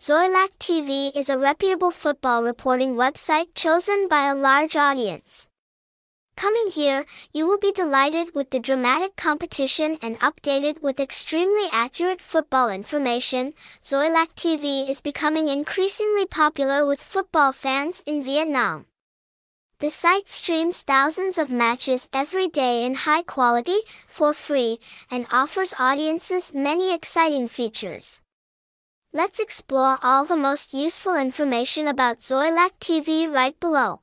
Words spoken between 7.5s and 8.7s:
be delighted with the